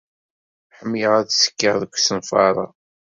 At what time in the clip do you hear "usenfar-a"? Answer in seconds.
1.97-2.65